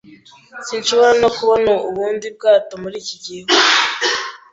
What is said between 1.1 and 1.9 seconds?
no kubona